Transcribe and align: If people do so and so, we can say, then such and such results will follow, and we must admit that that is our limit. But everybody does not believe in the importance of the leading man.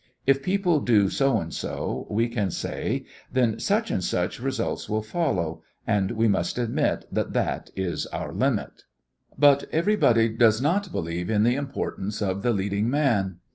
If 0.25 0.41
people 0.41 0.79
do 0.79 1.09
so 1.11 1.37
and 1.39 1.53
so, 1.53 2.07
we 2.09 2.27
can 2.27 2.49
say, 2.49 3.05
then 3.31 3.59
such 3.59 3.91
and 3.91 4.03
such 4.03 4.39
results 4.39 4.89
will 4.89 5.03
follow, 5.03 5.61
and 5.85 6.09
we 6.09 6.27
must 6.27 6.57
admit 6.57 7.05
that 7.11 7.33
that 7.33 7.69
is 7.75 8.07
our 8.07 8.33
limit. 8.33 8.85
But 9.37 9.65
everybody 9.71 10.27
does 10.29 10.59
not 10.59 10.91
believe 10.91 11.29
in 11.29 11.43
the 11.43 11.53
importance 11.53 12.19
of 12.19 12.41
the 12.41 12.51
leading 12.51 12.89
man. 12.89 13.37